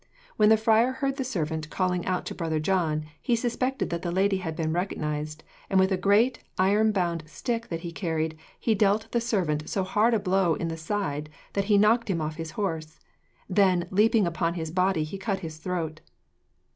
[0.35, 4.09] When the friar heard the servant calling out to Brother John, he suspected that the
[4.11, 8.73] lady had been recognised, and with a great, iron bound stick that he carried, he
[8.73, 12.37] dealt the servant so hard a blow in the side that he knocked him off
[12.37, 12.99] his horse.
[13.47, 16.01] Then, leaping upon his body, he cut his throat.